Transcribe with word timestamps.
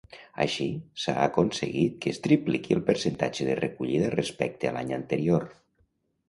Així, 0.43 0.65
s'ha 1.01 1.13
aconseguit 1.25 1.99
que 2.05 2.13
es 2.13 2.19
tripliqui 2.23 2.77
el 2.77 2.81
percentatge 2.87 3.47
de 3.51 3.59
recollida 3.61 4.09
respecte 4.15 4.71
a 4.71 4.75
l'any 4.79 4.97
anterior. 4.99 5.47